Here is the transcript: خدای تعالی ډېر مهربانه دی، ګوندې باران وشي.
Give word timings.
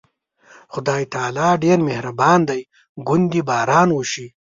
خدای 0.73 1.03
تعالی 1.13 1.49
ډېر 1.63 1.77
مهربانه 1.89 2.45
دی، 2.49 2.61
ګوندې 3.07 3.41
باران 3.49 3.89
وشي. 3.93 4.27